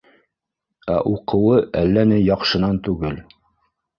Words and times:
Ә 0.93 0.95
уҡыуы 1.09 1.59
әллә 1.83 2.05
ни 2.13 2.19
яҡшынан 2.29 2.79
түгел. 2.89 3.21